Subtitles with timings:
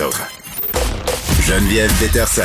[0.00, 0.22] autres.
[1.46, 2.42] Geneviève Peterson.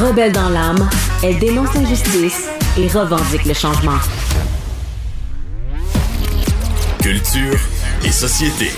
[0.00, 0.88] Rebelle dans l'âme,
[1.22, 2.44] elle dénonce l'injustice
[2.76, 3.98] et revendique le changement.
[7.00, 7.58] Culture
[8.04, 8.70] et société.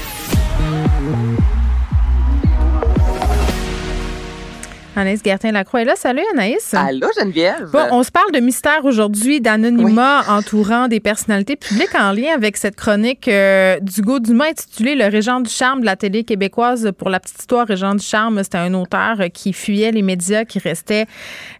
[5.00, 5.96] Anaïs Gertin-Lacroix est là.
[5.96, 6.74] Salut Anaïs.
[6.74, 7.70] Allô Geneviève.
[7.72, 12.58] Bon, on se parle de mystère aujourd'hui, d'anonymat entourant des personnalités publiques en lien avec
[12.58, 16.92] cette chronique euh, d'Hugo Dumas intitulée Le Régent du charme de la télé québécoise.
[16.98, 20.58] Pour la petite histoire, Régent du charme, c'était un auteur qui fuyait les médias, qui
[20.58, 21.06] restait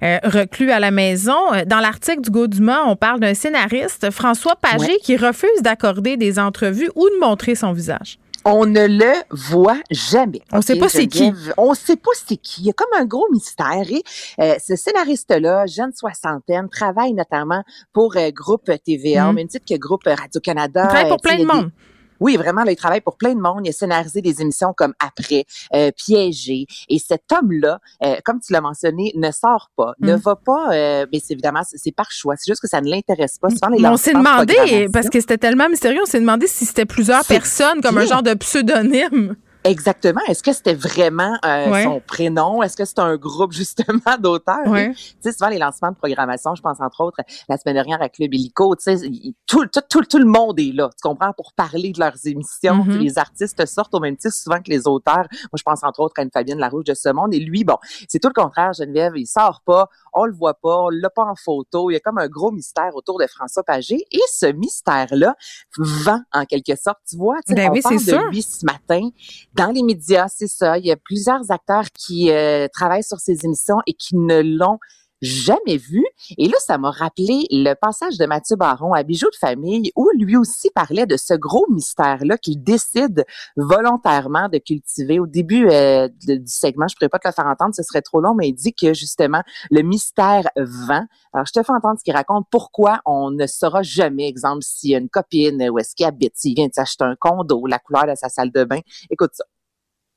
[0.03, 1.39] euh, reclus à la maison.
[1.67, 6.91] Dans l'article d'Hugo Dumas, on parle d'un scénariste, François Pagé, qui refuse d'accorder des entrevues
[6.95, 8.19] ou de montrer son visage.
[8.45, 10.41] On ne le voit jamais.
[10.53, 11.33] On ne sait pas c'est qui.
[11.57, 12.63] On sait pas c'est qui.
[12.63, 13.85] Il y a comme un gros mystère.
[13.91, 14.03] Et
[14.41, 19.35] euh, ce scénariste-là, jeune soixantaine, travaille notamment pour euh, Groupe TVA, mm.
[19.35, 20.83] même titre que Groupe Radio-Canada.
[20.85, 21.71] Il travaille pour plein de monde.
[22.21, 23.63] Oui, vraiment, là, il travaille pour plein de monde.
[23.65, 26.67] Il a scénarisé des émissions comme Après, euh, Piégé.
[26.89, 30.19] Et cet homme-là, euh, comme tu l'as mentionné, ne sort pas, ne mm.
[30.19, 30.73] va pas.
[30.73, 32.37] Euh, mais c'est évidemment, c'est par choix.
[32.37, 33.49] C'est juste que ça ne l'intéresse pas.
[33.49, 37.81] on s'est demandé, parce que c'était tellement mystérieux, on s'est demandé si c'était plusieurs personnes,
[37.81, 39.37] comme un genre de pseudonyme.
[39.65, 40.21] Exactement.
[40.27, 42.63] Est-ce que c'était vraiment euh, son prénom?
[42.63, 44.65] Est-ce que c'est un groupe justement d'auteurs?
[44.65, 48.09] Tu sais, souvent les lancements de programmation, je pense entre autres la semaine dernière à
[48.09, 49.11] Club Illico, tu sais,
[49.47, 52.85] tout, tout, tout, tout, le monde est là, tu comprends, pour parler de leurs émissions.
[52.85, 52.99] Mm-hmm.
[52.99, 55.27] Les artistes sortent au même titre souvent que les auteurs.
[55.31, 57.35] Moi, je pense entre autres à une Fabienne Larouche de ce monde.
[57.35, 57.77] Et lui, bon,
[58.09, 61.25] c'est tout le contraire, Geneviève, il sort pas, on le voit pas, on l'a pas
[61.25, 61.91] en photo.
[61.91, 64.05] Il y a comme un gros mystère autour de François Pagé.
[64.11, 65.35] Et ce mystère-là
[65.77, 66.99] vend en quelque sorte.
[67.09, 68.23] Tu vois, ben on oui, parle de sûr.
[68.29, 69.09] lui ce matin
[69.55, 70.79] dans les médias, c'est ça.
[70.79, 74.79] Il y a plusieurs acteurs qui euh, travaillent sur ces émissions et qui ne l'ont
[75.23, 76.05] jamais vu.
[76.39, 80.09] Et là, ça m'a rappelé le passage de Mathieu Baron à Bijoux de famille où
[80.19, 83.25] lui aussi parlait de ce gros mystère-là qu'il décide
[83.57, 85.19] volontairement de cultiver.
[85.19, 88.03] Au début euh, du segment, je ne pourrais pas te le faire entendre, ce serait
[88.03, 91.07] trop long, mais il dit que justement, le mystère vend.
[91.33, 94.91] Alors, je te fais entendre ce qu'il raconte, pourquoi on ne saura jamais, exemple, s'il
[94.91, 97.79] y a une copine, où est-ce qu'il habite, s'il vient de s'acheter un condo, la
[97.79, 98.81] couleur de sa salle de bain.
[99.11, 99.45] Écoute ça.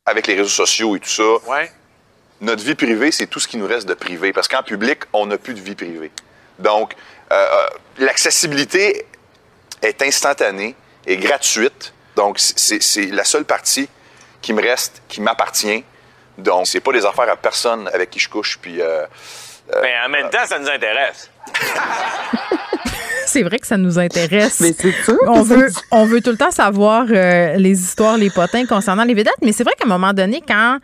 [0.06, 1.72] Avec les réseaux sociaux et tout ça, Ouais.
[2.44, 4.34] Notre vie privée, c'est tout ce qui nous reste de privé.
[4.34, 6.12] Parce qu'en public, on n'a plus de vie privée.
[6.60, 6.94] Donc,
[7.32, 7.68] euh, euh,
[7.98, 9.06] l'accessibilité
[9.82, 11.94] est instantanée et gratuite.
[12.16, 13.90] Donc, c'est la seule partie
[14.42, 15.84] qui me reste, qui m'appartient.
[16.38, 18.60] Donc, c'est pas des affaires à personne avec qui je couche.
[18.62, 19.06] Puis, euh,
[19.72, 21.30] Ben, en même temps, ça nous intéresse.
[23.28, 24.60] C'est vrai que ça nous intéresse.
[24.60, 25.18] Mais c'est sûr.
[25.28, 29.14] on veut, on veut tout le temps savoir euh, les histoires, les potins concernant les
[29.14, 29.34] vedettes.
[29.42, 30.80] Mais c'est vrai qu'à un moment donné, quand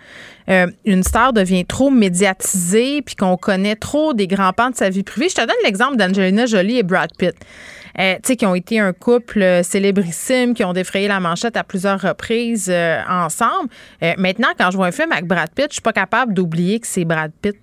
[0.49, 4.89] euh, une star devient trop médiatisée puis qu'on connaît trop des grands pans de sa
[4.89, 7.35] vie privée, je te donne l'exemple d'Angelina Jolie et Brad Pitt.
[7.99, 11.63] Euh, tu sais, qui ont été un couple célébrissime, qui ont défrayé la manchette à
[11.63, 12.71] plusieurs reprises
[13.09, 13.69] ensemble.
[14.17, 16.87] Maintenant, quand je vois un film avec Brad Pitt, je suis pas capable d'oublier que
[16.87, 17.57] c'est Brad Pitt.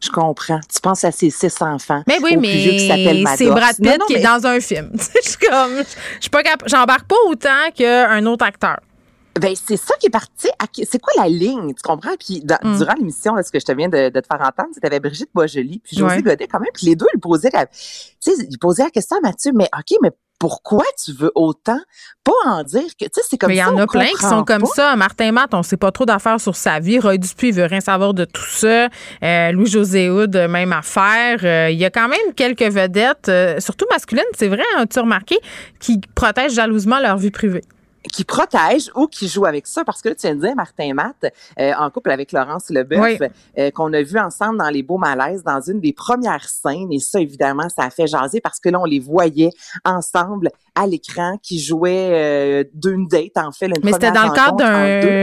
[0.00, 0.60] Je comprends.
[0.72, 2.02] Tu penses à ses six enfants.
[2.06, 2.78] Mais oui, mais
[3.36, 3.46] c'est.
[3.48, 4.90] Brad Pitt Non, non, qui est dans un film.
[5.24, 5.78] Je suis comme,
[6.16, 8.78] je suis pas capable, j'embarque pas autant qu'un autre acteur.
[9.40, 10.48] Ben, c'est ça qui est parti.
[10.88, 11.72] C'est quoi la ligne?
[11.74, 12.14] Tu comprends?
[12.18, 12.76] Puis, dans- Mm.
[12.78, 15.30] durant l'émission, ce que je te viens de, de te faire entendre, c'était avec Brigitte
[15.32, 16.22] Boisjoli, puis José Ouais.
[16.22, 16.70] Godet quand même.
[16.74, 17.72] Puis les deux, ils posaient la, tu
[18.20, 21.80] sais, ils posaient la question à Mathieu, mais OK, mais pourquoi tu veux autant
[22.22, 24.24] pas en dire que, tu sais, c'est comme Mais il y en a plein qui
[24.24, 24.94] sont comme ça.
[24.96, 26.98] Martin Matt, on sait pas trop d'affaires sur sa vie.
[26.98, 28.88] Roy Dupuis, il veut rien savoir de tout ça.
[29.22, 31.38] Euh, Louis-José Houd, même affaire.
[31.42, 34.98] Euh, il y a quand même quelques vedettes, euh, surtout masculines, c'est vrai, hein, tu
[34.98, 35.38] as remarqué,
[35.80, 37.62] qui protègent jalousement leur vie privée.
[38.08, 39.84] Qui protège ou qui joue avec ça.
[39.84, 43.18] Parce que là, tu viens de dire, Martin Matt, euh, en couple avec Laurence Leboeuf,
[43.20, 43.26] Oui.
[43.58, 46.92] euh, qu'on a vu ensemble dans Les Beaux Malaises, dans une des premières scènes.
[46.92, 49.50] Et ça, évidemment, ça a fait jaser parce que là, on les voyait
[49.84, 53.66] ensemble à l'écran qui jouaient euh, d'une date, en fait.
[53.66, 54.56] une Mais c'était dans le cadre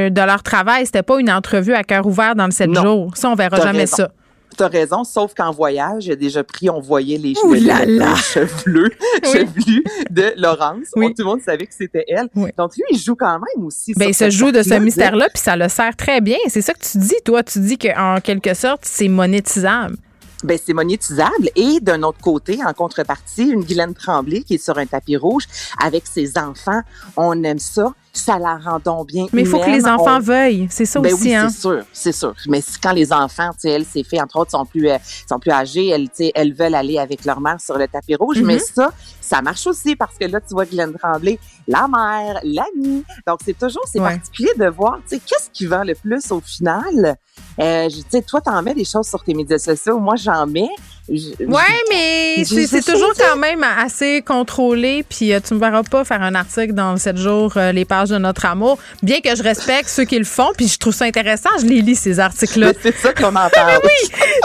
[0.09, 0.85] de leur travail.
[0.85, 2.81] C'était pas une entrevue à cœur ouvert dans le 7 Non.
[2.83, 3.11] jours.
[3.17, 3.95] Ça, on verra jamais raison.
[3.97, 4.11] ça.
[4.57, 8.09] T'as raison, sauf qu'en voyage, j'ai déjà pris, on voyait les cheveux, là là.
[8.15, 8.91] les chevelus,
[9.23, 9.29] Oui.
[9.31, 10.87] chevelus de Laurence.
[10.95, 11.07] Oui.
[11.07, 12.29] On- tout le monde savait que c'était elle.
[12.35, 12.51] Oui.
[12.57, 13.93] Donc lui, il joue quand même aussi.
[13.95, 16.37] Ben, il se joue de ce mystère-là, puis ça le sert très bien.
[16.47, 17.43] C'est ça que tu dis, toi.
[17.43, 19.97] Tu dis qu'en quelque sorte, c'est monétisable.
[20.43, 21.49] Ben, c'est monétisable.
[21.55, 25.45] Et d'un autre côté, en contrepartie, une Guylaine Tremblay qui est sur un tapis rouge
[25.83, 26.81] avec ses enfants.
[27.17, 27.93] On aime ça.
[28.17, 30.67] Ça la rend donc bien Mais il faut que les enfants On- veuillent.
[30.71, 31.49] C'est ça Ben aussi, oui, hein.
[31.49, 32.33] c'est sûr, c'est sûr.
[32.47, 34.97] Mais quand les enfants, tu sais, elles, c'est fait, entre autres, sont plus, euh,
[35.29, 38.15] sont plus âgées, elles, tu sais, elles veulent aller avec leur mère sur le tapis
[38.15, 38.39] rouge.
[38.41, 43.03] Mais ça, ça marche aussi parce que là, tu vois Guylaine Tremblay, la mère, l'amie.
[43.27, 44.11] Donc, c'est toujours, c'est Ouais.
[44.15, 47.17] particulier de voir, tu sais, qu'est-ce qui vend le plus au final?
[47.59, 49.99] Euh, tu sais, toi, t'en mets des choses sur tes médias sociaux.
[49.99, 50.69] Moi, j'en mets.
[51.07, 55.05] Ouais, mais c'est toujours quand même assez contrôlé.
[55.07, 57.85] Puis euh, tu me verras pas faire un article dans le 7 jours, euh, les
[57.85, 58.79] pages de notre amour.
[59.03, 61.49] Bien que je respecte ceux qui le font, puis je trouve ça intéressant.
[61.59, 62.73] Je les lis, ces articles-là.
[62.81, 63.81] C'est ça qu'on en parle.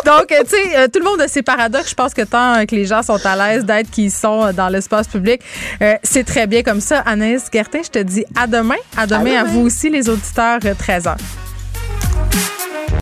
[0.04, 1.90] Donc, euh, tu sais, euh, tout le monde a ses paradoxes.
[1.90, 4.52] Je pense que tant euh, que les gens sont à l'aise d'être qui ils sont
[4.52, 5.42] dans l'espace public,
[6.02, 7.00] c'est très bien comme ça.
[7.00, 8.76] Anaïs Gertin, je te dis à demain.
[8.96, 9.44] À demain à, demain.
[9.44, 11.16] vous aussi, les auditeurs, euh, 13h.